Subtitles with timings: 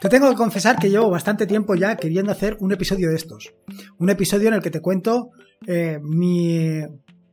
[0.00, 3.54] Te tengo que confesar que llevo bastante tiempo ya queriendo hacer un episodio de estos.
[3.98, 5.30] Un episodio en el que te cuento
[5.66, 6.82] eh, mi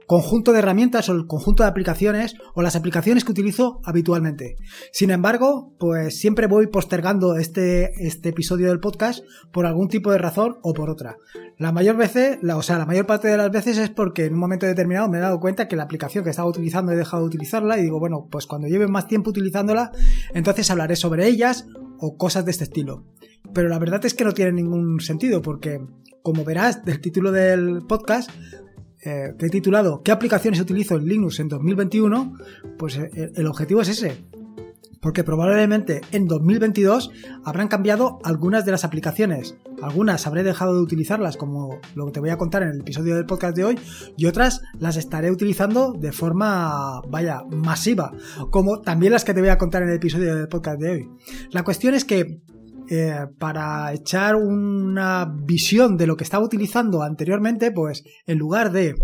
[0.07, 4.55] conjunto de herramientas o el conjunto de aplicaciones o las aplicaciones que utilizo habitualmente.
[4.91, 10.17] Sin embargo, pues siempre voy postergando este, este episodio del podcast por algún tipo de
[10.17, 11.17] razón o por otra.
[11.57, 14.33] La mayor veces, la, o sea, la mayor parte de las veces es porque en
[14.33, 17.23] un momento determinado me he dado cuenta que la aplicación que estaba utilizando he dejado
[17.23, 19.91] de utilizarla y digo, bueno, pues cuando lleve más tiempo utilizándola,
[20.33, 21.67] entonces hablaré sobre ellas
[22.05, 23.05] o cosas de este estilo.
[23.53, 25.79] Pero la verdad es que no tiene ningún sentido porque,
[26.21, 28.29] como verás del título del podcast,
[29.05, 32.35] eh, que he titulado ¿Qué aplicaciones utilizo en Linux en 2021?
[32.77, 34.17] Pues eh, el objetivo es ese.
[35.03, 37.11] Porque probablemente en 2022
[37.43, 39.55] habrán cambiado algunas de las aplicaciones.
[39.81, 43.15] Algunas habré dejado de utilizarlas, como lo que te voy a contar en el episodio
[43.15, 43.79] del podcast de hoy,
[44.17, 48.13] y otras las estaré utilizando de forma, vaya, masiva,
[48.49, 51.09] como también las que te voy a contar en el episodio del podcast de hoy.
[51.51, 52.41] La cuestión es que
[52.89, 58.95] eh, para echar una visión de lo que estaba utilizando anteriormente, pues en lugar de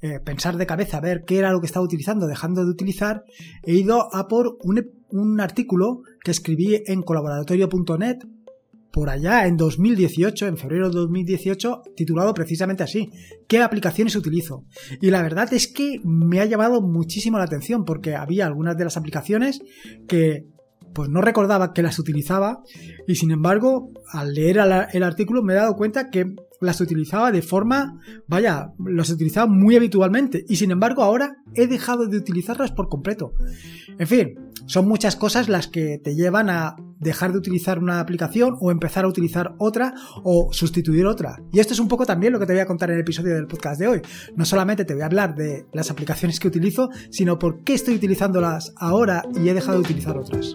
[0.00, 3.24] eh, pensar de cabeza a ver qué era lo que estaba utilizando, dejando de utilizar,
[3.62, 8.18] he ido a por un, un artículo que escribí en colaboratorio.net
[8.92, 13.10] por allá en 2018, en febrero de 2018, titulado precisamente así,
[13.46, 14.64] ¿qué aplicaciones utilizo?
[15.00, 18.84] Y la verdad es que me ha llamado muchísimo la atención porque había algunas de
[18.84, 19.60] las aplicaciones
[20.08, 20.46] que
[20.94, 22.62] pues no recordaba que las utilizaba
[23.06, 24.58] y sin embargo al leer
[24.92, 29.76] el artículo me he dado cuenta que las utilizaba de forma, vaya, las utilizaba muy
[29.76, 33.32] habitualmente y sin embargo ahora he dejado de utilizarlas por completo.
[33.98, 34.34] En fin,
[34.70, 39.04] son muchas cosas las que te llevan a dejar de utilizar una aplicación o empezar
[39.04, 41.42] a utilizar otra o sustituir otra.
[41.52, 43.34] Y esto es un poco también lo que te voy a contar en el episodio
[43.34, 44.02] del podcast de hoy.
[44.36, 47.96] No solamente te voy a hablar de las aplicaciones que utilizo, sino por qué estoy
[47.96, 50.54] utilizándolas ahora y he dejado de utilizar otras.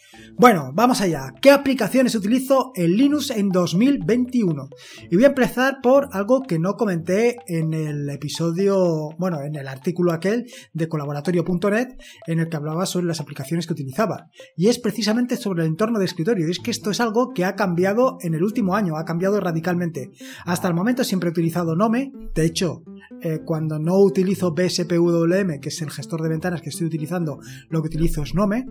[0.37, 1.33] Bueno, vamos allá.
[1.41, 4.69] ¿Qué aplicaciones utilizo en Linux en 2021?
[5.09, 9.67] Y voy a empezar por algo que no comenté en el episodio, bueno, en el
[9.67, 11.89] artículo aquel de colaboratorio.net
[12.27, 14.29] en el que hablaba sobre las aplicaciones que utilizaba.
[14.55, 16.47] Y es precisamente sobre el entorno de escritorio.
[16.47, 19.39] Y es que esto es algo que ha cambiado en el último año, ha cambiado
[19.39, 20.11] radicalmente.
[20.45, 22.11] Hasta el momento siempre he utilizado Nome.
[22.33, 22.83] De hecho,
[23.21, 27.39] eh, cuando no utilizo BSPWM, que es el gestor de ventanas que estoy utilizando,
[27.69, 28.65] lo que utilizo es Nome.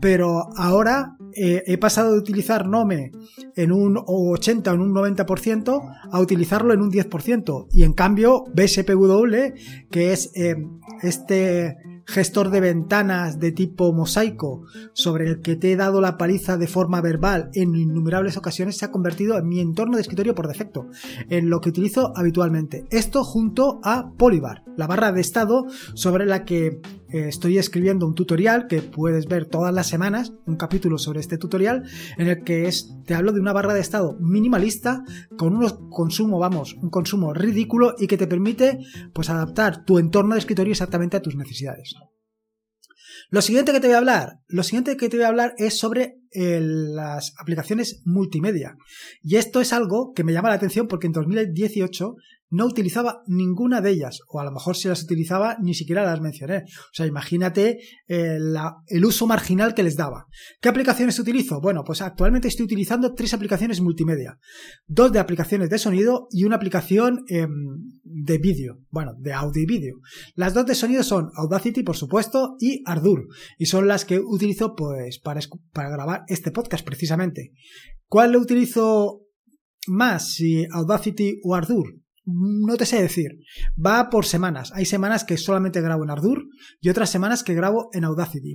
[0.00, 3.12] Pero ahora eh, he pasado de utilizar Nome
[3.56, 7.68] en un 80 o en un 90% a utilizarlo en un 10%.
[7.72, 9.54] Y en cambio, BSPW,
[9.90, 10.56] que es eh,
[11.02, 11.76] este
[12.10, 16.66] gestor de ventanas de tipo mosaico sobre el que te he dado la paliza de
[16.66, 20.88] forma verbal en innumerables ocasiones se ha convertido en mi entorno de escritorio por defecto,
[21.28, 22.84] en lo que utilizo habitualmente.
[22.90, 26.80] Esto junto a Polybar, la barra de estado sobre la que
[27.12, 31.38] eh, estoy escribiendo un tutorial que puedes ver todas las semanas, un capítulo sobre este
[31.38, 31.84] tutorial,
[32.18, 35.04] en el que es, te hablo de una barra de estado minimalista
[35.36, 38.78] con un consumo, vamos, un consumo ridículo y que te permite
[39.12, 41.94] pues adaptar tu entorno de escritorio exactamente a tus necesidades.
[43.30, 45.78] Lo siguiente que te voy a hablar, lo siguiente que te voy a hablar es
[45.78, 48.76] sobre las aplicaciones multimedia.
[49.22, 52.14] Y esto es algo que me llama la atención porque en 2018
[52.50, 56.20] no utilizaba ninguna de ellas, o a lo mejor si las utilizaba ni siquiera las
[56.20, 56.64] mencioné.
[56.66, 58.38] O sea, imagínate eh,
[58.88, 60.26] el uso marginal que les daba.
[60.60, 61.60] ¿Qué aplicaciones utilizo?
[61.60, 64.38] Bueno, pues actualmente estoy utilizando tres aplicaciones multimedia.
[64.86, 67.50] Dos de aplicaciones de sonido y una aplicación em,
[68.02, 68.80] de vídeo.
[68.90, 70.00] Bueno, de audio y vídeo.
[70.34, 73.28] Las dos de sonido son Audacity, por supuesto, y Ardour.
[73.58, 75.40] Y son las que utilizo pues para,
[75.72, 77.52] para grabar este podcast precisamente.
[78.06, 79.22] ¿Cuál lo utilizo
[79.86, 82.00] más, si Audacity o Ardour?
[82.32, 83.40] no te sé decir.
[83.74, 84.72] Va por semanas.
[84.74, 86.44] Hay semanas que solamente grabo en Ardour
[86.80, 88.54] y otras semanas que grabo en Audacity.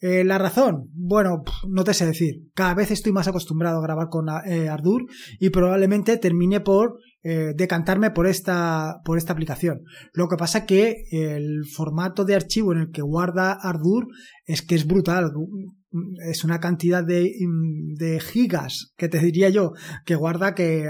[0.00, 2.50] Eh, la razón, bueno, no te sé decir.
[2.54, 5.06] Cada vez estoy más acostumbrado a grabar con eh, Ardour
[5.38, 9.82] y probablemente termine por eh, decantarme por esta, por esta aplicación.
[10.12, 14.06] Lo que pasa que el formato de archivo en el que guarda Ardour
[14.44, 15.32] es que es brutal
[16.28, 17.32] es una cantidad de,
[17.94, 19.72] de, gigas que te diría yo
[20.04, 20.88] que guarda que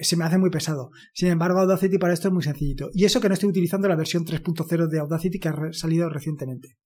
[0.00, 0.90] se me hace muy pesado.
[1.12, 2.90] Sin embargo, Audacity para esto es muy sencillito.
[2.94, 6.76] Y eso que no estoy utilizando la versión 3.0 de Audacity que ha salido recientemente.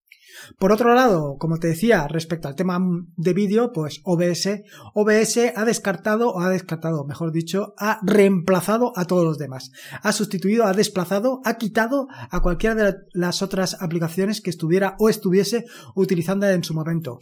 [0.59, 2.79] Por otro lado, como te decía, respecto al tema
[3.17, 4.63] de vídeo, pues OBS,
[4.95, 9.71] OBS ha descartado, o ha descartado, mejor dicho, ha reemplazado a todos los demás.
[10.03, 15.09] Ha sustituido, ha desplazado, ha quitado a cualquiera de las otras aplicaciones que estuviera o
[15.09, 17.19] estuviese utilizando en su momento.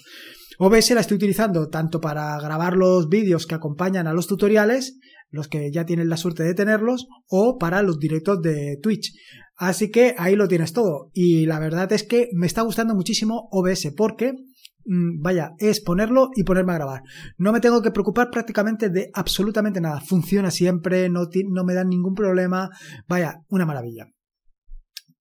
[0.59, 4.99] OBS la estoy utilizando tanto para grabar los vídeos que acompañan a los tutoriales,
[5.31, 9.13] los que ya tienen la suerte de tenerlos, o para los directos de Twitch.
[9.57, 11.11] Así que ahí lo tienes todo.
[11.13, 14.33] Y la verdad es que me está gustando muchísimo OBS porque,
[14.85, 17.03] mm, vaya, es ponerlo y ponerme a grabar.
[17.39, 20.01] No me tengo que preocupar prácticamente de absolutamente nada.
[20.01, 22.71] Funciona siempre, no, no me dan ningún problema.
[23.09, 24.09] Vaya, una maravilla.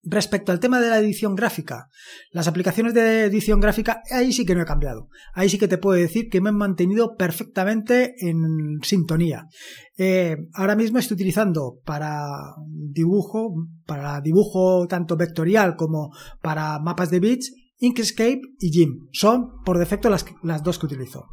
[0.06, 1.88] Respecto al tema de la edición gráfica,
[2.32, 5.08] las aplicaciones de edición gráfica, ahí sí que no he cambiado.
[5.34, 9.48] Ahí sí que te puedo decir que me han mantenido perfectamente en sintonía.
[9.98, 12.28] Eh, ahora mismo estoy utilizando para
[12.68, 13.56] dibujo,
[13.86, 16.12] para dibujo tanto vectorial como
[16.42, 19.08] para mapas de bits, Inkscape y Jim.
[19.14, 21.28] Son por defecto las, las, dos que utilizo.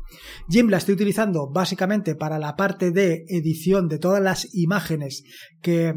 [0.48, 5.24] Jim la estoy utilizando básicamente para la parte de edición de todas las imágenes
[5.60, 5.92] que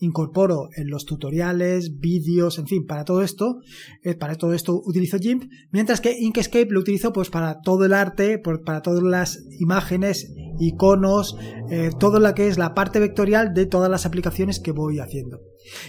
[0.00, 3.60] incorporo en los tutoriales, vídeos, en fin, para todo esto,
[4.02, 7.92] eh, para todo esto utilizo GIMP, mientras que Inkscape lo utilizo pues para todo el
[7.92, 11.36] arte, para todas las imágenes, iconos,
[11.70, 15.40] eh, todo lo que es la parte vectorial de todas las aplicaciones que voy haciendo.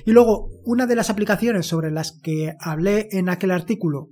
[0.05, 4.09] Y luego, una de las aplicaciones sobre las que hablé en aquel artículo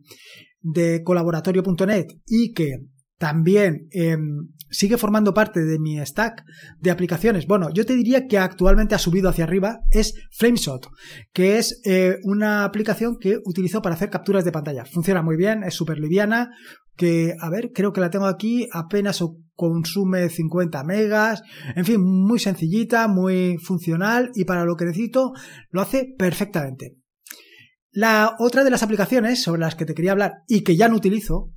[0.61, 2.79] de colaboratorio.net y que
[3.19, 6.43] también em, sigue formando parte de mi stack
[6.79, 7.45] de aplicaciones.
[7.45, 10.87] Bueno, yo te diría que actualmente ha subido hacia arriba, es Flameshot,
[11.33, 14.85] que es eh, una aplicación que utilizo para hacer capturas de pantalla.
[14.85, 16.49] Funciona muy bien, es súper liviana,
[16.95, 19.23] que, a ver, creo que la tengo aquí, apenas
[19.53, 21.43] consume 50 megas,
[21.75, 25.33] en fin, muy sencillita, muy funcional y para lo que necesito
[25.71, 26.95] lo hace perfectamente.
[27.91, 30.95] La otra de las aplicaciones sobre las que te quería hablar y que ya no
[30.95, 31.51] utilizo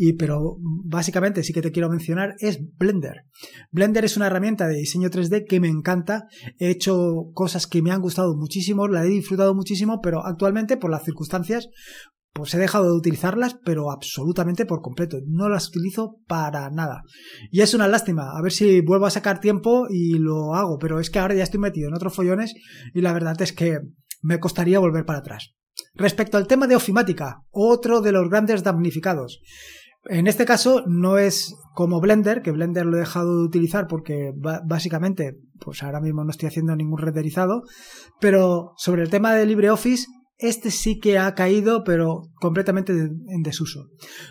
[0.00, 3.24] y, pero básicamente sí que te quiero mencionar es Blender.
[3.72, 6.28] Blender es una herramienta de diseño 3D que me encanta.
[6.58, 10.92] He hecho cosas que me han gustado muchísimo, la he disfrutado muchísimo, pero actualmente por
[10.92, 11.68] las circunstancias
[12.32, 15.18] pues he dejado de utilizarlas, pero absolutamente por completo.
[15.26, 17.02] No las utilizo para nada.
[17.50, 18.30] Y es una lástima.
[18.38, 20.78] A ver si vuelvo a sacar tiempo y lo hago.
[20.78, 22.54] Pero es que ahora ya estoy metido en otros follones
[22.94, 23.80] y la verdad es que
[24.22, 25.56] me costaría volver para atrás.
[25.94, 29.40] Respecto al tema de ofimática, otro de los grandes damnificados.
[30.04, 34.32] En este caso no es como Blender, que Blender lo he dejado de utilizar porque
[34.64, 37.62] básicamente, pues ahora mismo no estoy haciendo ningún renderizado,
[38.20, 40.06] pero sobre el tema de LibreOffice,
[40.38, 43.88] este sí que ha caído, pero completamente en desuso.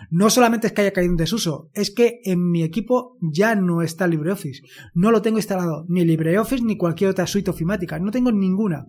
[0.10, 3.82] No solamente es que haya caído en desuso, es que en mi equipo ya no
[3.82, 4.62] está LibreOffice.
[4.94, 8.86] No lo tengo instalado, ni LibreOffice ni cualquier otra suite ofimática, no tengo ninguna.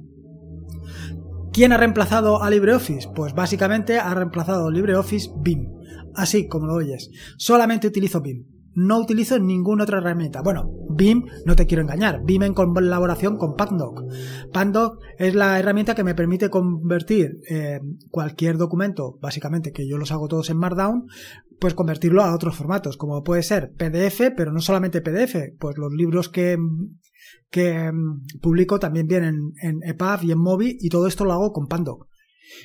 [1.53, 3.09] ¿Quién ha reemplazado a LibreOffice?
[3.15, 5.78] Pues básicamente ha reemplazado LibreOffice BIM
[6.19, 7.11] así como lo oyes.
[7.37, 8.45] Solamente utilizo BIM.
[8.75, 10.41] No utilizo ninguna otra herramienta.
[10.41, 14.05] Bueno, BIM, no te quiero engañar, BIM en colaboración con Pandoc.
[14.53, 17.81] Pandoc es la herramienta que me permite convertir eh,
[18.11, 21.07] cualquier documento, básicamente que yo los hago todos en Markdown,
[21.59, 25.93] pues convertirlo a otros formatos, como puede ser PDF, pero no solamente PDF, pues los
[25.93, 26.57] libros que,
[27.51, 31.53] que mm, publico también vienen en EPUB y en Mobi y todo esto lo hago
[31.53, 32.07] con Pandoc.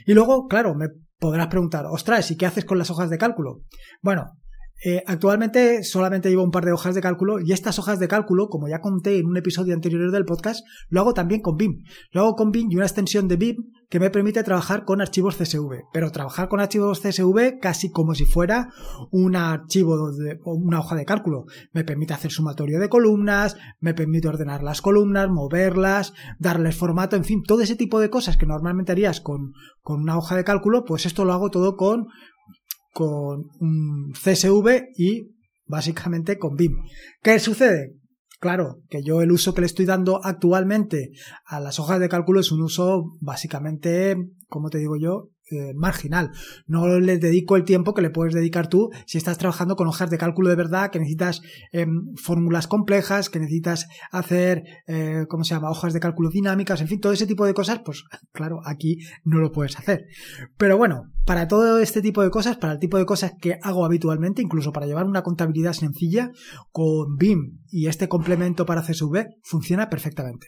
[0.05, 0.89] Y luego, claro, me
[1.24, 3.62] podrás preguntar, ostras, ¿y qué haces con las hojas de cálculo?
[4.01, 4.42] Bueno,
[4.86, 8.50] eh, actualmente solamente llevo un par de hojas de cálculo y estas hojas de cálculo,
[8.50, 11.84] como ya conté en un episodio anterior del podcast, lo hago también con BIM.
[12.12, 13.58] Lo hago con BIM y una extensión de BIM
[13.89, 15.84] que me permite trabajar con archivos CSV.
[15.94, 18.74] Pero trabajar con archivos CSV casi como si fuera
[19.12, 21.46] un archivo de una hoja de cálculo.
[21.72, 27.24] Me permite hacer sumatorio de columnas, me permite ordenar las columnas, moverlas, darles formato, en
[27.24, 30.84] fin, todo ese tipo de cosas que normalmente harías con, con una hoja de cálculo,
[30.86, 32.08] pues esto lo hago todo con
[32.93, 35.33] con un CSV y
[35.65, 36.77] básicamente con BIM.
[37.21, 37.95] ¿Qué sucede?
[38.39, 41.12] Claro, que yo el uso que le estoy dando actualmente
[41.45, 44.15] a las hojas de cálculo es un uso básicamente,
[44.47, 46.31] como te digo yo, eh, marginal.
[46.67, 50.10] No le dedico el tiempo que le puedes dedicar tú si estás trabajando con hojas
[50.10, 51.41] de cálculo de verdad, que necesitas
[51.72, 56.88] em, fórmulas complejas, que necesitas hacer, eh, ¿cómo se llama?, hojas de cálculo dinámicas, en
[56.88, 60.05] fin, todo ese tipo de cosas, pues claro, aquí no lo puedes hacer.
[60.57, 63.86] Pero bueno, para todo este tipo de cosas, para el tipo de cosas que hago
[63.86, 66.31] habitualmente, incluso para llevar una contabilidad sencilla,
[66.72, 70.48] con BIM y este complemento para CSV, funciona perfectamente.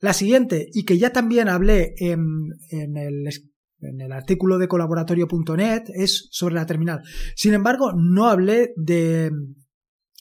[0.00, 2.20] La siguiente, y que ya también hablé en,
[2.70, 3.26] en el
[3.80, 7.02] en el artículo de colaboratorio.net es sobre la terminal.
[7.36, 9.30] Sin embargo, no hablé de...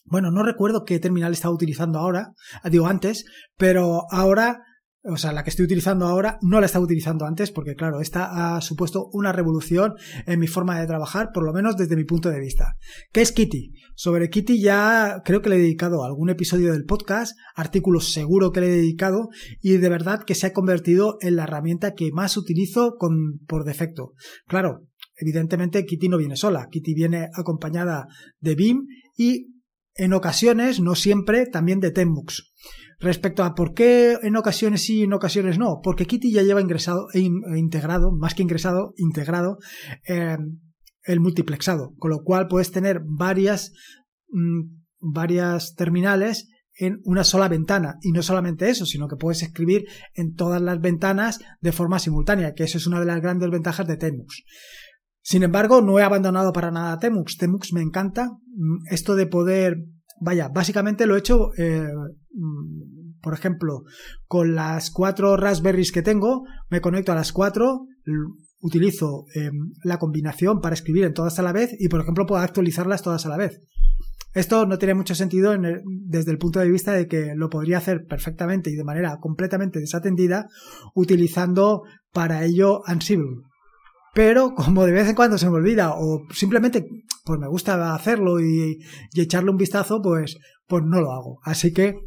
[0.06, 2.34] Bueno, no recuerdo qué terminal estaba utilizando ahora,
[2.72, 3.26] digo antes,
[3.58, 4.62] pero ahora
[5.10, 8.56] o sea, la que estoy utilizando ahora, no la estaba utilizando antes, porque claro, esta
[8.56, 9.94] ha supuesto una revolución
[10.26, 12.76] en mi forma de trabajar, por lo menos desde mi punto de vista.
[13.12, 13.74] ¿Qué es Kitty?
[13.96, 18.62] Sobre Kitty ya creo que le he dedicado algún episodio del podcast, artículos seguro que
[18.62, 19.30] le he dedicado,
[19.62, 23.64] y de verdad que se ha convertido en la herramienta que más utilizo con, por
[23.64, 24.14] defecto.
[24.48, 28.08] Claro, evidentemente Kitty no viene sola, Kitty viene acompañada
[28.40, 29.54] de BIM y
[29.98, 32.54] en ocasiones, no siempre, también de Temmux.
[33.00, 36.62] Respecto a por qué en ocasiones sí y en ocasiones no, porque Kitty ya lleva
[36.62, 39.60] ingresado e, e integrado, más que ingresado, integrado
[40.04, 40.60] em,
[41.04, 43.72] el multiplexado, con lo cual puedes tener varias,
[44.30, 44.62] mm,
[45.00, 47.98] varias terminales en una sola ventana.
[48.01, 52.54] Y no solamente eso, sino que puedes escribir en todas las ventanas de forma simultánea,
[52.54, 54.44] que eso es una de las grandes ventajas de Temmux.
[55.27, 57.36] Sin embargo, no he abandonado para nada Temux.
[57.36, 58.30] Temux me encanta.
[58.56, 59.75] Mm, esto de poder
[60.19, 61.88] Vaya, básicamente lo he hecho, eh,
[62.33, 63.83] mm, por ejemplo,
[64.27, 67.88] con las cuatro Raspberries que tengo, me conecto a las cuatro,
[68.62, 72.41] utilizo em, la combinación para escribir en todas a la vez y, por ejemplo, puedo
[72.41, 73.62] actualizarlas todas a la vez.
[74.33, 75.55] Esto no tiene mucho sentido
[75.86, 79.79] desde el punto de vista de que lo podría hacer perfectamente y de manera completamente
[79.79, 80.47] desatendida
[80.93, 83.47] utilizando para ello Ansible
[84.17, 86.89] pero como de vez en cuando se me olvida o simplemente
[87.27, 88.79] pues me gusta hacerlo y,
[89.13, 91.39] echarle un vistazo, pues, pues no lo hago.
[91.43, 92.00] Así que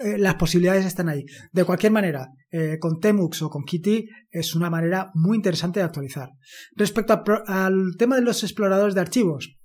[0.00, 1.24] eh, las posibilidades están ahí.
[1.52, 5.84] De cualquier manera, eh, con Temux o con Kitty es una manera muy interesante de
[5.84, 6.30] actualizar.
[6.76, 9.58] Respecto al tema de los exploradores de archivos,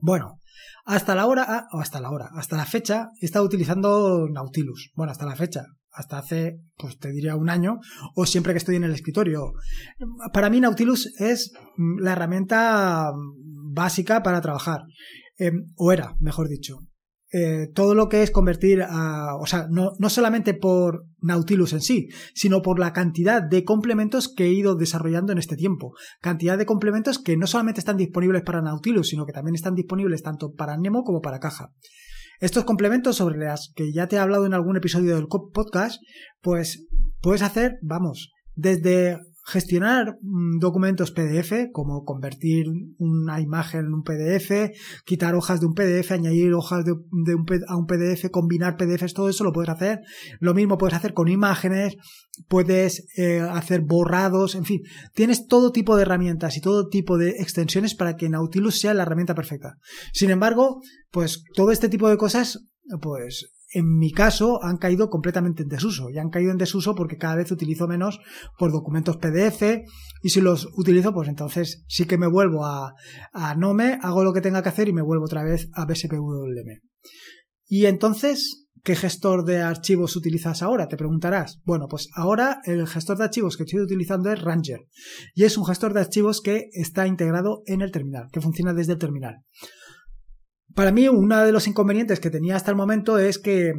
[0.00, 0.38] bueno,
[0.84, 4.90] hasta la hora, ah, o hasta la hora, hasta la fecha, he estado utilizando Nautilus.
[4.94, 7.78] Bueno, hasta la fecha, hasta hace, pues te diría un año,
[8.14, 9.52] o siempre que estoy en el escritorio.
[10.32, 13.10] Para mí Nautilus es mm, la herramienta
[13.68, 14.82] básica para trabajar,
[15.38, 16.78] em, o era, mejor dicho.
[17.30, 21.82] Eh, todo lo que es convertir a, o sea, no, no solamente por Nautilus en
[21.82, 25.92] sí, sino por la cantidad de complementos que he ido desarrollando en este tiempo.
[26.22, 30.22] Cantidad de complementos que no solamente están disponibles para Nautilus, sino que también están disponibles
[30.22, 31.70] tanto para Nemo como para Caja.
[32.40, 36.00] Estos complementos sobre las que ya te he hablado en algún episodio del podcast,
[36.40, 36.86] pues
[37.20, 42.66] puedes hacer, vamos, desde gestionar mm, documentos PDF, como convertir
[42.98, 44.72] una imagen en un PDF,
[45.04, 49.28] quitar hojas de un PDF, añadir hojas de, un, a un PDF, combinar PDFs, todo
[49.30, 50.00] eso lo puedes hacer.
[50.38, 51.96] Lo mismo puedes hacer con imágenes,
[52.46, 54.82] puedes eh, hacer borrados, en fin,
[55.14, 59.04] tienes todo tipo de herramientas y todo tipo de extensiones para que Nautilus sea la
[59.04, 59.78] herramienta perfecta.
[60.12, 62.66] Sin embargo, pues todo este tipo de cosas,
[63.00, 66.10] pues en mi caso han caído completamente en desuso.
[66.10, 68.20] Y han caído en desuso porque cada vez utilizo menos
[68.58, 69.62] por documentos PDF
[70.22, 72.94] y si los utilizo pues entonces sí que me vuelvo a,
[73.32, 76.80] a Nome, hago lo que tenga que hacer y me vuelvo otra vez a BSPWM.
[77.66, 80.88] Y entonces, ¿qué gestor de archivos utilizas ahora?
[80.88, 81.60] Te preguntarás.
[81.64, 84.80] Bueno, pues ahora el gestor de archivos que estoy utilizando es Ranger
[85.34, 88.94] y es un gestor de archivos que está integrado en el terminal, que funciona desde
[88.94, 89.42] el terminal.
[90.78, 93.72] Para mí, uno de los inconvenientes que tenía hasta el momento es que,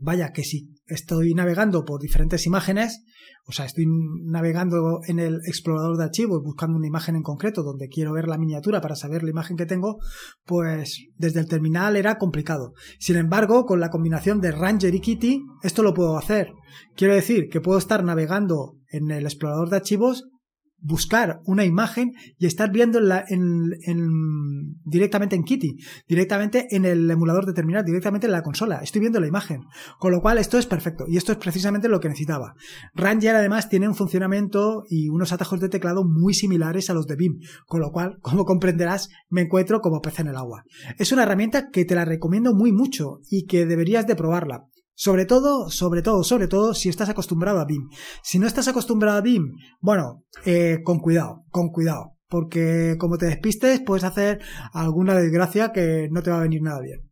[0.00, 3.02] vaya, que si estoy navegando por diferentes imágenes,
[3.48, 3.86] o sea, estoy
[4.22, 8.38] navegando en el explorador de archivos buscando una imagen en concreto donde quiero ver la
[8.38, 9.98] miniatura para saber la imagen que tengo,
[10.44, 12.74] pues desde el terminal era complicado.
[13.00, 16.52] Sin embargo, con la combinación de Ranger y Kitty, esto lo puedo hacer.
[16.94, 20.28] Quiero decir que puedo estar navegando en el explorador de archivos
[20.78, 25.76] buscar una imagen y estar viendo en, directamente en Kitty,
[26.06, 28.80] directamente en el emulador de terminal, directamente en la consola.
[28.82, 29.62] Estoy viendo la imagen.
[29.98, 31.04] Con lo cual, esto es perfecto.
[31.08, 32.54] Y esto es precisamente lo que necesitaba.
[32.94, 37.16] Ranger además tiene un funcionamiento y unos atajos de teclado muy similares a los de
[37.16, 37.40] BIM.
[37.66, 40.64] Con lo cual, como comprenderás, me encuentro como pez en el agua.
[40.98, 44.66] Es una herramienta que te la recomiendo muy mucho y que deberías de probarla.
[44.94, 47.88] Sobre todo, sobre todo, sobre todo si estás acostumbrado a BIM.
[48.22, 52.12] Si no estás acostumbrado a BIM, bueno, eh, con cuidado, con cuidado.
[52.28, 54.40] Porque como te despistes, puedes hacer
[54.72, 57.10] alguna desgracia que no te va a venir nada bien.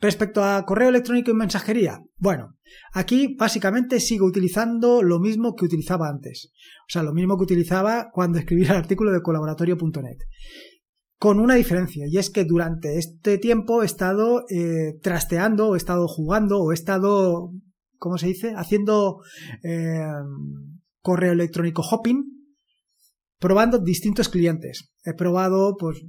[0.00, 2.56] Respecto a correo electrónico y mensajería, bueno,
[2.92, 6.52] aquí básicamente sigo utilizando lo mismo que utilizaba antes.
[6.88, 10.18] O sea, lo mismo que utilizaba cuando escribí el artículo de colaboratorio.net
[11.24, 15.78] con una diferencia, y es que durante este tiempo he estado eh, trasteando, o he
[15.78, 17.50] estado jugando, o he estado,
[17.96, 19.22] ¿cómo se dice?, haciendo
[19.62, 20.04] eh,
[21.00, 22.24] correo electrónico hopping,
[23.38, 24.92] probando distintos clientes.
[25.04, 26.02] He probado, pues,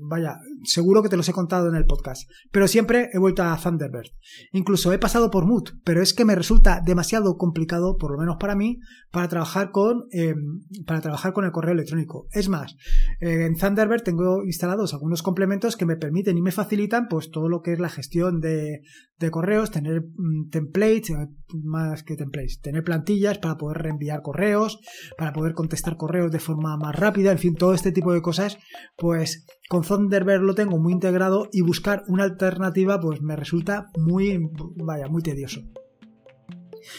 [0.00, 3.56] vaya, seguro que te los he contado en el podcast, pero siempre he vuelto a
[3.56, 4.08] Thunderbird.
[4.52, 8.36] Incluso he pasado por Mood, pero es que me resulta demasiado complicado, por lo menos
[8.38, 12.26] para mí, para trabajar con, em, para trabajar con el correo electrónico.
[12.32, 12.74] Es más,
[13.20, 17.48] eh, en Thunderbird tengo instalados algunos complementos que me permiten y me facilitan, pues, todo
[17.48, 18.80] lo que es la gestión de,
[19.30, 21.28] correos, tener mm, templates, eh,
[21.64, 24.80] más que templates, tener plantillas para poder reenviar correos,
[25.16, 28.37] para poder contestar correos de forma más rápida, en fin, todo este tipo de cosas,
[28.96, 34.48] pues con Thunderbird lo tengo muy integrado y buscar una alternativa pues me resulta muy,
[34.76, 35.62] vaya, muy tedioso.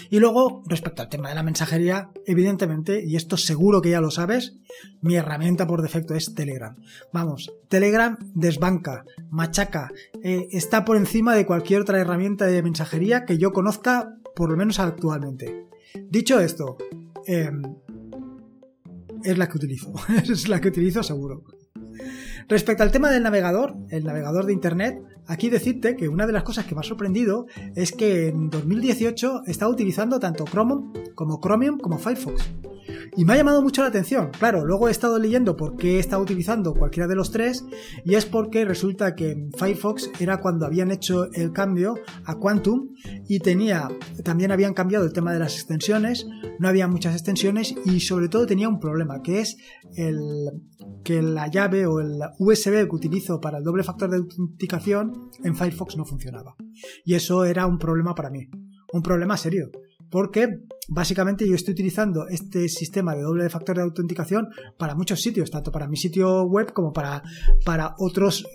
[0.09, 4.11] Y luego, respecto al tema de la mensajería, evidentemente, y esto seguro que ya lo
[4.11, 4.57] sabes,
[5.01, 6.75] mi herramienta por defecto es Telegram.
[7.11, 9.91] Vamos, Telegram desbanca, machaca,
[10.23, 14.57] eh, está por encima de cualquier otra herramienta de mensajería que yo conozca, por lo
[14.57, 15.65] menos actualmente.
[16.09, 16.77] Dicho esto,
[17.25, 17.61] em,
[19.23, 21.43] es la que utilizo, es la que utilizo seguro.
[22.47, 26.43] Respecto al tema del navegador, el navegador de Internet, aquí decirte que una de las
[26.43, 27.45] cosas que me ha sorprendido
[27.75, 32.49] es que en 2018 estaba utilizando tanto Chrome como Chromium como Firefox.
[33.15, 34.31] Y me ha llamado mucho la atención.
[34.37, 37.65] Claro, luego he estado leyendo por qué he estado utilizando cualquiera de los tres
[38.05, 42.89] y es porque resulta que en Firefox era cuando habían hecho el cambio a Quantum
[43.27, 43.89] y tenía,
[44.23, 46.27] también habían cambiado el tema de las extensiones,
[46.59, 49.57] no había muchas extensiones y sobre todo tenía un problema que es
[49.95, 50.17] el
[51.03, 55.55] que la llave o el USB que utilizo para el doble factor de autenticación en
[55.55, 56.55] Firefox no funcionaba.
[57.05, 58.49] Y eso era un problema para mí,
[58.93, 59.71] un problema serio
[60.09, 65.51] porque básicamente yo estoy utilizando este sistema de doble factor de autenticación para muchos sitios,
[65.51, 67.23] tanto para mi sitio web como para,
[67.65, 68.45] para otros,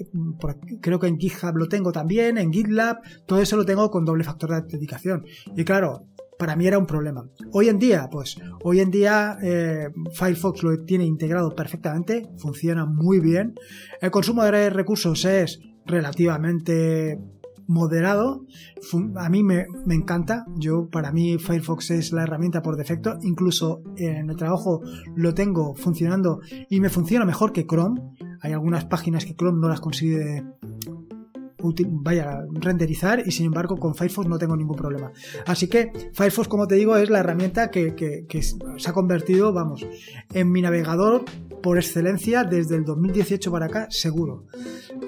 [0.81, 4.25] creo que en GitHub lo tengo también, en GitLab, todo eso lo tengo con doble
[4.25, 5.25] factor de autenticación.
[5.57, 6.07] Y claro,
[6.39, 7.29] para mí era un problema.
[7.53, 13.21] Hoy en día, pues, hoy en día eh, Firefox lo tiene integrado perfectamente, funciona muy
[13.21, 13.55] bien.
[14.01, 17.19] El consumo de recursos es relativamente
[17.67, 18.45] moderado.
[19.17, 20.45] A mí me, encanta.
[20.57, 23.19] Yo, para mí, Firefox es la herramienta por defecto.
[23.23, 24.83] Incluso en el trabajo
[25.15, 28.01] lo tengo funcionando y me funciona mejor que Chrome.
[28.41, 30.45] Hay algunas páginas que Chrome no las consigue
[31.89, 35.13] vaya renderizar y sin embargo con Firefox no tengo ningún problema.
[35.47, 39.87] Así que Firefox, como te digo, es la herramienta que, que se ha convertido, vamos,
[40.33, 41.25] en mi navegador
[41.65, 44.45] por excelencia desde el 2018 para acá, seguro.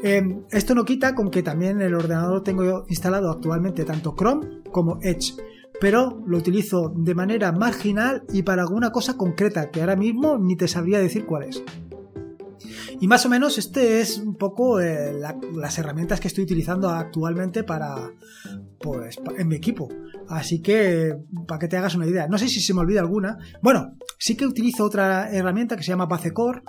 [0.02, 4.98] Em, esto no quita con que también el ordenador tengo instalado actualmente tanto Chrome como
[5.02, 5.34] Edge,
[5.80, 10.56] pero lo utilizo de manera marginal y para alguna cosa concreta que ahora mismo ni
[10.56, 11.62] te sabría decir cuál es.
[13.00, 15.12] Y más o menos este es un poco eh,
[15.54, 18.12] las herramientas que estoy utilizando actualmente para,
[18.80, 19.88] pues, en mi equipo.
[20.28, 21.14] Así que,
[21.46, 22.26] para que te hagas una idea.
[22.26, 23.38] No sé si se me olvida alguna.
[23.62, 26.62] Bueno, sí que utilizo otra herramienta que se llama Pacecore,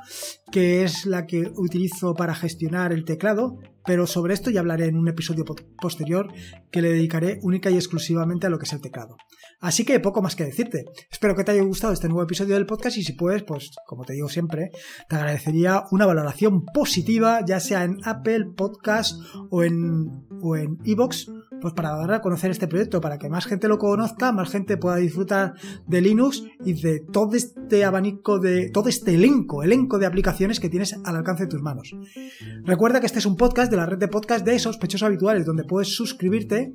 [0.52, 3.58] que es la que utilizo para gestionar el teclado,
[3.88, 5.46] pero sobre esto ya hablaré en un episodio
[5.82, 6.28] posterior
[6.70, 9.16] que le dedicaré única y exclusivamente a lo que es el teclado.
[9.62, 10.84] Así que poco más que decirte.
[11.10, 14.04] Espero que te haya gustado este nuevo episodio del podcast y si puedes, pues como
[14.04, 14.72] te digo siempre,
[15.08, 19.20] te agradecería una valoración positiva, ya sea en Apple Podcast
[19.50, 23.46] o en o en iBox, pues para dar a conocer este proyecto, para que más
[23.46, 25.54] gente lo conozca, más gente pueda disfrutar
[25.86, 30.70] de Linux y de todo este abanico de todo este elenco, elenco de aplicaciones que
[30.70, 31.96] tienes al alcance de tus manos.
[32.64, 35.64] Recuerda que este es un podcast de la red de podcast de sospechosos habituales, donde
[35.64, 36.74] puedes suscribirte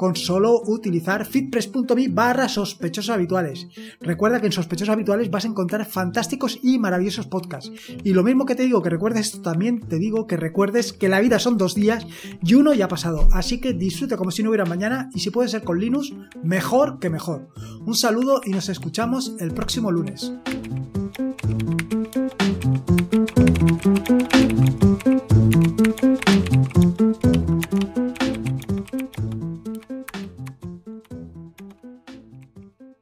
[0.00, 3.68] con solo utilizar fitpress.me barra sospechosos habituales.
[4.00, 7.70] Recuerda que en sospechosos habituales vas a encontrar fantásticos y maravillosos podcasts.
[8.02, 11.20] Y lo mismo que te digo que recuerdes, también te digo que recuerdes que la
[11.20, 12.06] vida son dos días
[12.42, 13.28] y uno ya ha pasado.
[13.32, 16.98] Así que disfruta como si no hubiera mañana y si puede ser con Linux, mejor
[16.98, 17.50] que mejor.
[17.84, 20.32] Un saludo y nos escuchamos el próximo lunes.